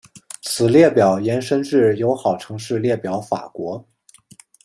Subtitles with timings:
[0.41, 3.87] 此列表延伸至友好城市列表法国。